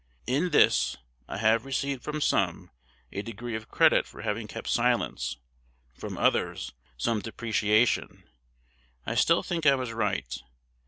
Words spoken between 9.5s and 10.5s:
I was right.